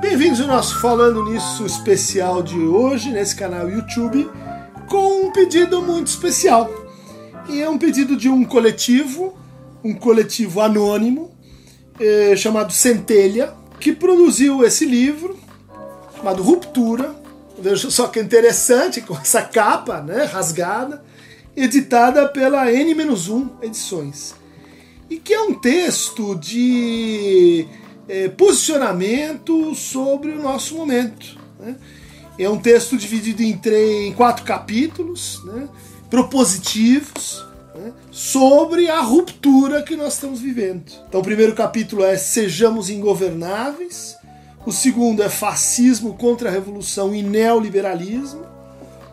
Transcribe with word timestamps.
Bem-vindos 0.00 0.40
ao 0.40 0.46
nosso 0.46 0.80
Falando 0.80 1.24
Nisso 1.24 1.66
especial 1.66 2.40
de 2.40 2.56
hoje, 2.56 3.10
nesse 3.10 3.34
canal 3.34 3.68
YouTube, 3.68 4.30
com 4.88 5.26
um 5.26 5.32
pedido 5.32 5.82
muito 5.82 6.06
especial. 6.06 6.70
E 7.48 7.60
é 7.60 7.68
um 7.68 7.76
pedido 7.76 8.16
de 8.16 8.28
um 8.28 8.44
coletivo, 8.44 9.36
um 9.82 9.92
coletivo 9.92 10.60
anônimo, 10.60 11.32
eh, 11.98 12.36
chamado 12.36 12.72
Centelha, 12.72 13.52
que 13.80 13.92
produziu 13.92 14.64
esse 14.64 14.86
livro, 14.86 15.36
chamado 16.16 16.44
Ruptura. 16.44 17.16
Veja 17.58 17.90
só 17.90 18.06
que 18.06 18.20
interessante, 18.20 19.00
com 19.00 19.14
essa 19.14 19.42
capa 19.42 20.00
né, 20.00 20.24
rasgada, 20.26 21.02
editada 21.56 22.28
pela 22.28 22.70
N-1 22.70 23.50
Edições. 23.62 24.32
E 25.10 25.16
que 25.16 25.34
é 25.34 25.40
um 25.40 25.54
texto 25.54 26.36
de 26.36 27.66
é, 28.08 28.28
posicionamento 28.28 29.74
sobre 29.74 30.32
o 30.32 30.42
nosso 30.42 30.74
momento. 30.74 31.38
Né? 31.60 31.76
É 32.38 32.48
um 32.48 32.58
texto 32.58 32.96
dividido 32.96 33.42
em, 33.42 33.56
três, 33.56 34.06
em 34.06 34.12
quatro 34.12 34.44
capítulos, 34.44 35.42
né? 35.44 35.68
propositivos, 36.08 37.44
né? 37.74 37.92
sobre 38.10 38.88
a 38.88 39.00
ruptura 39.00 39.82
que 39.82 39.94
nós 39.94 40.14
estamos 40.14 40.40
vivendo. 40.40 40.84
Então, 41.08 41.20
o 41.20 41.24
primeiro 41.24 41.54
capítulo 41.54 42.04
é 42.04 42.16
Sejamos 42.16 42.88
Ingovernáveis, 42.88 44.16
o 44.64 44.72
segundo 44.72 45.22
é 45.22 45.28
Fascismo 45.28 46.14
contra 46.14 46.48
a 46.48 46.52
Revolução 46.52 47.14
e 47.14 47.22
Neoliberalismo, 47.22 48.46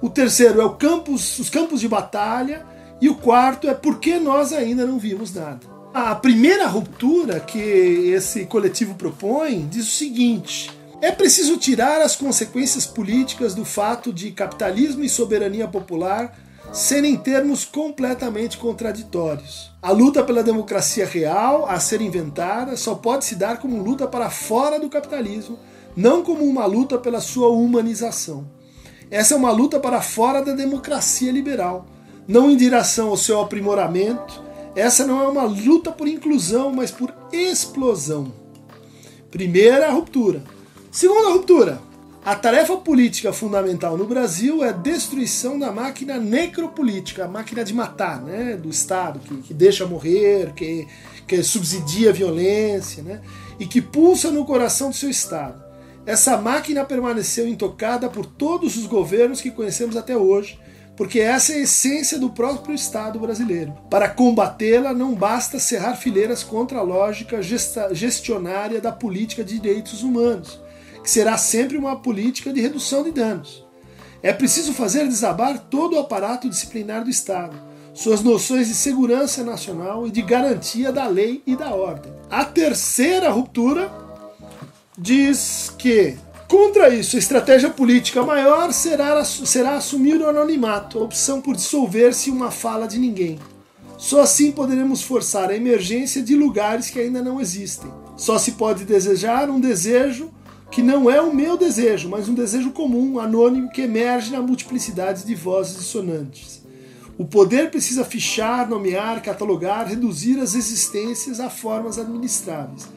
o 0.00 0.10
terceiro 0.10 0.60
é 0.60 0.64
o 0.64 0.74
campus, 0.74 1.38
os 1.38 1.48
campos 1.48 1.80
de 1.80 1.88
batalha, 1.88 2.66
e 3.00 3.08
o 3.08 3.14
quarto 3.14 3.68
é 3.68 3.74
Por 3.74 3.98
que 3.98 4.18
nós 4.18 4.52
ainda 4.52 4.86
não 4.86 4.98
vimos 4.98 5.34
nada. 5.34 5.73
A 5.94 6.12
primeira 6.12 6.66
ruptura 6.66 7.38
que 7.38 7.56
esse 7.56 8.46
coletivo 8.46 8.96
propõe 8.96 9.64
diz 9.70 9.86
o 9.86 9.92
seguinte: 9.92 10.68
é 11.00 11.12
preciso 11.12 11.56
tirar 11.56 12.02
as 12.02 12.16
consequências 12.16 12.84
políticas 12.84 13.54
do 13.54 13.64
fato 13.64 14.12
de 14.12 14.32
capitalismo 14.32 15.04
e 15.04 15.08
soberania 15.08 15.68
popular 15.68 16.36
serem 16.72 17.14
termos 17.16 17.64
completamente 17.64 18.58
contraditórios. 18.58 19.70
A 19.80 19.92
luta 19.92 20.24
pela 20.24 20.42
democracia 20.42 21.06
real 21.06 21.64
a 21.68 21.78
ser 21.78 22.00
inventada 22.00 22.76
só 22.76 22.96
pode 22.96 23.24
se 23.24 23.36
dar 23.36 23.58
como 23.58 23.80
luta 23.80 24.04
para 24.08 24.28
fora 24.30 24.80
do 24.80 24.90
capitalismo, 24.90 25.60
não 25.96 26.24
como 26.24 26.44
uma 26.44 26.66
luta 26.66 26.98
pela 26.98 27.20
sua 27.20 27.50
humanização. 27.50 28.50
Essa 29.12 29.34
é 29.34 29.36
uma 29.36 29.52
luta 29.52 29.78
para 29.78 30.02
fora 30.02 30.42
da 30.42 30.54
democracia 30.54 31.30
liberal, 31.30 31.86
não 32.26 32.50
em 32.50 32.56
direção 32.56 33.10
ao 33.10 33.16
seu 33.16 33.40
aprimoramento, 33.40 34.42
essa 34.74 35.06
não 35.06 35.22
é 35.22 35.28
uma 35.28 35.44
luta 35.44 35.92
por 35.92 36.08
inclusão, 36.08 36.72
mas 36.72 36.90
por 36.90 37.14
explosão. 37.32 38.32
Primeira 39.30 39.90
ruptura. 39.90 40.42
Segunda 40.90 41.30
ruptura. 41.30 41.80
A 42.24 42.34
tarefa 42.34 42.74
política 42.78 43.34
fundamental 43.34 43.98
no 43.98 44.06
Brasil 44.06 44.64
é 44.64 44.70
a 44.70 44.72
destruição 44.72 45.58
da 45.58 45.70
máquina 45.70 46.18
necropolítica, 46.18 47.26
a 47.26 47.28
máquina 47.28 47.62
de 47.62 47.74
matar, 47.74 48.22
né, 48.22 48.56
do 48.56 48.70
Estado, 48.70 49.18
que, 49.18 49.36
que 49.42 49.52
deixa 49.52 49.84
morrer, 49.84 50.54
que, 50.54 50.88
que 51.28 51.42
subsidia 51.42 52.08
a 52.08 52.12
violência, 52.14 53.02
né, 53.02 53.20
e 53.58 53.66
que 53.66 53.82
pulsa 53.82 54.30
no 54.30 54.46
coração 54.46 54.88
do 54.88 54.96
seu 54.96 55.10
Estado. 55.10 55.62
Essa 56.06 56.38
máquina 56.38 56.82
permaneceu 56.82 57.46
intocada 57.46 58.08
por 58.08 58.24
todos 58.24 58.76
os 58.78 58.86
governos 58.86 59.42
que 59.42 59.50
conhecemos 59.50 59.94
até 59.94 60.16
hoje, 60.16 60.58
porque 60.96 61.18
essa 61.18 61.52
é 61.52 61.56
a 61.56 61.60
essência 61.60 62.18
do 62.18 62.30
próprio 62.30 62.74
Estado 62.74 63.18
brasileiro. 63.18 63.74
Para 63.90 64.08
combatê-la, 64.08 64.92
não 64.92 65.14
basta 65.14 65.58
cerrar 65.58 65.96
fileiras 65.96 66.42
contra 66.44 66.78
a 66.78 66.82
lógica 66.82 67.40
gestionária 67.92 68.80
da 68.80 68.92
política 68.92 69.42
de 69.42 69.58
direitos 69.58 70.02
humanos, 70.02 70.60
que 71.02 71.10
será 71.10 71.36
sempre 71.36 71.76
uma 71.76 71.96
política 71.96 72.52
de 72.52 72.60
redução 72.60 73.02
de 73.02 73.10
danos. 73.10 73.64
É 74.22 74.32
preciso 74.32 74.72
fazer 74.72 75.06
desabar 75.06 75.58
todo 75.58 75.96
o 75.96 75.98
aparato 75.98 76.48
disciplinar 76.48 77.04
do 77.04 77.10
Estado, 77.10 77.56
suas 77.92 78.22
noções 78.22 78.68
de 78.68 78.74
segurança 78.74 79.44
nacional 79.44 80.06
e 80.06 80.10
de 80.10 80.22
garantia 80.22 80.92
da 80.92 81.06
lei 81.06 81.42
e 81.46 81.56
da 81.56 81.74
ordem. 81.74 82.12
A 82.30 82.44
terceira 82.44 83.30
ruptura 83.30 83.92
diz 84.96 85.72
que 85.76 86.16
Contra 86.48 86.88
isso, 86.94 87.16
a 87.16 87.18
estratégia 87.18 87.70
política 87.70 88.22
maior 88.22 88.72
será, 88.72 89.24
será 89.24 89.76
assumir 89.76 90.20
o 90.20 90.28
anonimato, 90.28 90.98
a 90.98 91.02
opção 91.02 91.40
por 91.40 91.56
dissolver-se 91.56 92.30
uma 92.30 92.50
fala 92.50 92.86
de 92.86 92.98
ninguém. 92.98 93.38
Só 93.96 94.20
assim 94.20 94.52
poderemos 94.52 95.02
forçar 95.02 95.50
a 95.50 95.56
emergência 95.56 96.22
de 96.22 96.36
lugares 96.36 96.90
que 96.90 97.00
ainda 97.00 97.22
não 97.22 97.40
existem. 97.40 97.90
Só 98.16 98.38
se 98.38 98.52
pode 98.52 98.84
desejar 98.84 99.48
um 99.48 99.58
desejo 99.58 100.30
que 100.70 100.82
não 100.82 101.08
é 101.08 101.20
o 101.20 101.32
meu 101.32 101.56
desejo, 101.56 102.08
mas 102.08 102.28
um 102.28 102.34
desejo 102.34 102.72
comum, 102.72 103.20
anônimo, 103.20 103.70
que 103.70 103.82
emerge 103.82 104.32
na 104.32 104.42
multiplicidade 104.42 105.24
de 105.24 105.34
vozes 105.34 105.76
dissonantes. 105.76 106.62
O 107.16 107.24
poder 107.24 107.70
precisa 107.70 108.04
fichar, 108.04 108.68
nomear, 108.68 109.22
catalogar, 109.22 109.86
reduzir 109.86 110.38
as 110.40 110.54
existências 110.54 111.38
a 111.38 111.48
formas 111.48 111.96
administráveis. 111.96 112.88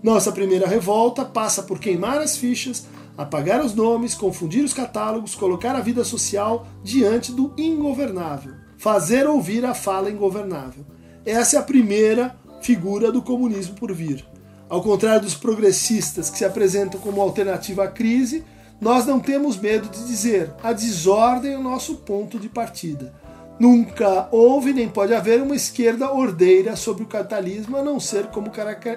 Nossa 0.00 0.30
primeira 0.30 0.68
revolta 0.68 1.24
passa 1.24 1.62
por 1.62 1.80
queimar 1.80 2.20
as 2.20 2.36
fichas, 2.36 2.86
apagar 3.16 3.64
os 3.64 3.74
nomes, 3.74 4.14
confundir 4.14 4.64
os 4.64 4.72
catálogos, 4.72 5.34
colocar 5.34 5.76
a 5.76 5.80
vida 5.80 6.04
social 6.04 6.66
diante 6.82 7.32
do 7.32 7.52
ingovernável, 7.56 8.54
fazer 8.76 9.26
ouvir 9.26 9.64
a 9.64 9.74
fala 9.74 10.10
ingovernável. 10.10 10.84
Essa 11.24 11.56
é 11.56 11.58
a 11.58 11.62
primeira 11.62 12.36
figura 12.60 13.12
do 13.12 13.22
comunismo 13.22 13.74
por 13.74 13.92
vir. 13.92 14.24
Ao 14.68 14.82
contrário 14.82 15.22
dos 15.22 15.34
progressistas 15.34 16.30
que 16.30 16.38
se 16.38 16.44
apresentam 16.44 17.00
como 17.00 17.20
alternativa 17.20 17.84
à 17.84 17.88
crise, 17.88 18.44
nós 18.80 19.06
não 19.06 19.20
temos 19.20 19.56
medo 19.56 19.88
de 19.88 20.04
dizer 20.06 20.52
a 20.62 20.72
desordem 20.72 21.52
é 21.52 21.58
o 21.58 21.62
nosso 21.62 21.96
ponto 21.96 22.38
de 22.38 22.48
partida. 22.48 23.14
Nunca 23.58 24.28
houve 24.32 24.72
nem 24.72 24.88
pode 24.88 25.14
haver 25.14 25.40
uma 25.40 25.54
esquerda 25.54 26.12
ordeira 26.12 26.74
sobre 26.74 27.04
o 27.04 27.06
capitalismo 27.06 27.76
a 27.76 27.82
não 27.82 28.00
ser 28.00 28.26
como 28.26 28.50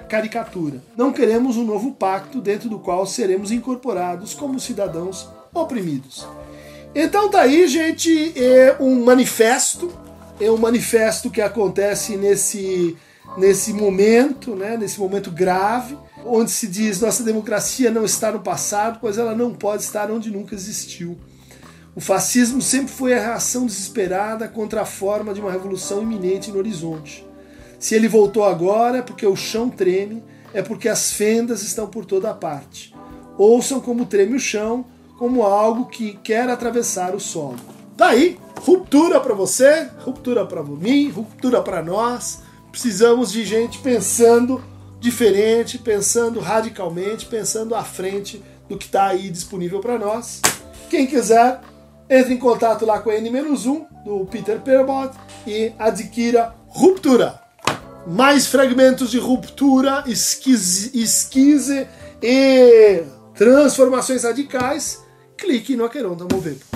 caricatura. 0.08 0.82
Não 0.96 1.12
queremos 1.12 1.56
um 1.56 1.64
novo 1.64 1.92
pacto 1.92 2.40
dentro 2.40 2.68
do 2.68 2.78
qual 2.78 3.06
seremos 3.06 3.52
incorporados 3.52 4.34
como 4.34 4.58
cidadãos 4.58 5.28
oprimidos. 5.54 6.26
Então 6.94 7.30
tá 7.30 7.42
aí, 7.42 7.68
gente, 7.68 8.32
é 8.36 8.76
um 8.80 9.04
manifesto, 9.04 9.92
é 10.40 10.50
um 10.50 10.56
manifesto 10.56 11.30
que 11.30 11.40
acontece 11.40 12.16
nesse 12.16 12.96
nesse 13.36 13.72
momento, 13.72 14.56
né, 14.56 14.76
nesse 14.76 14.98
momento 14.98 15.30
grave, 15.30 15.96
onde 16.24 16.50
se 16.50 16.66
diz 16.66 17.00
nossa 17.00 17.22
democracia 17.22 17.90
não 17.90 18.04
está 18.04 18.32
no 18.32 18.40
passado, 18.40 18.98
pois 19.00 19.18
ela 19.18 19.34
não 19.34 19.52
pode 19.52 19.82
estar 19.82 20.10
onde 20.10 20.30
nunca 20.30 20.54
existiu. 20.54 21.16
O 21.98 22.00
fascismo 22.00 22.62
sempre 22.62 22.92
foi 22.92 23.12
a 23.12 23.20
reação 23.20 23.66
desesperada 23.66 24.46
contra 24.46 24.82
a 24.82 24.84
forma 24.84 25.34
de 25.34 25.40
uma 25.40 25.50
revolução 25.50 26.00
iminente 26.00 26.52
no 26.52 26.58
horizonte. 26.58 27.26
Se 27.76 27.92
ele 27.96 28.06
voltou 28.06 28.44
agora 28.44 28.98
é 28.98 29.02
porque 29.02 29.26
o 29.26 29.34
chão 29.34 29.68
treme, 29.68 30.22
é 30.54 30.62
porque 30.62 30.88
as 30.88 31.12
fendas 31.12 31.60
estão 31.64 31.88
por 31.88 32.04
toda 32.04 32.32
parte. 32.32 32.94
Ouçam 33.36 33.80
como 33.80 34.06
treme 34.06 34.36
o 34.36 34.38
chão, 34.38 34.86
como 35.18 35.42
algo 35.42 35.86
que 35.86 36.16
quer 36.22 36.48
atravessar 36.48 37.16
o 37.16 37.20
solo. 37.20 37.58
Daí, 37.96 38.38
tá 38.54 38.60
ruptura 38.60 39.18
para 39.18 39.34
você, 39.34 39.90
ruptura 39.98 40.46
para 40.46 40.62
mim, 40.62 41.10
ruptura 41.10 41.60
para 41.62 41.82
nós. 41.82 42.42
Precisamos 42.70 43.32
de 43.32 43.44
gente 43.44 43.80
pensando 43.80 44.62
diferente, 45.00 45.76
pensando 45.78 46.38
radicalmente, 46.38 47.26
pensando 47.26 47.74
à 47.74 47.82
frente 47.82 48.40
do 48.68 48.78
que 48.78 48.86
está 48.86 49.08
aí 49.08 49.30
disponível 49.30 49.80
para 49.80 49.98
nós. 49.98 50.40
Quem 50.88 51.04
quiser, 51.04 51.60
entre 52.08 52.34
em 52.34 52.38
contato 52.38 52.86
lá 52.86 53.00
com 53.00 53.10
a 53.10 53.16
N-1 53.16 53.86
do 54.04 54.26
Peter 54.26 54.60
Perbot 54.60 55.10
e 55.46 55.72
adquira 55.78 56.54
Ruptura. 56.68 57.40
Mais 58.06 58.46
fragmentos 58.46 59.10
de 59.10 59.18
ruptura, 59.18 60.04
esquise, 60.06 60.90
e 62.22 63.02
transformações 63.34 64.24
radicais. 64.24 65.02
Clique 65.36 65.76
no 65.76 65.84
Aqueronta 65.84 66.26
Movimento. 66.32 66.66